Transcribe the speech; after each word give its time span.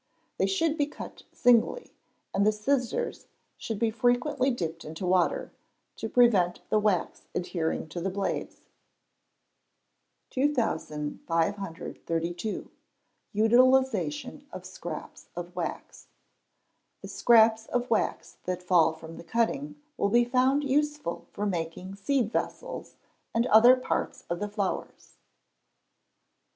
They 0.39 0.47
should 0.47 0.79
be 0.79 0.87
cut 0.87 1.21
singly, 1.31 1.93
and 2.33 2.43
the 2.43 2.51
scissors 2.51 3.27
should 3.55 3.77
be 3.77 3.91
frequently 3.91 4.49
dipped 4.49 4.83
into 4.83 5.05
water, 5.05 5.51
to 5.97 6.09
prevent 6.09 6.61
the 6.71 6.79
wax 6.79 7.27
adhering 7.35 7.87
to 7.89 8.01
the 8.01 8.09
blades. 8.09 8.61
2532. 10.31 12.71
Utilisation 13.31 14.47
of 14.51 14.65
Scraps 14.65 15.27
of 15.35 15.55
Wax. 15.55 16.07
The 17.03 17.07
scraps 17.07 17.67
of 17.67 17.87
wax 17.91 18.37
that 18.45 18.63
fall 18.63 18.93
from 18.93 19.17
the 19.17 19.23
cutting 19.23 19.79
will 19.97 20.09
be 20.09 20.25
found 20.25 20.63
useful 20.63 21.27
for 21.31 21.45
making 21.45 21.93
seed 21.93 22.31
vessels, 22.31 22.95
and 23.35 23.45
other 23.45 23.75
parts 23.75 24.23
of 24.31 24.39
the 24.39 24.49
flowers. 24.49 25.17